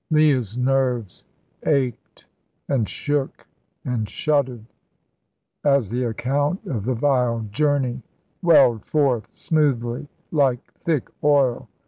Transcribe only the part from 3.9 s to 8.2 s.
shuddered as the account of the vile journey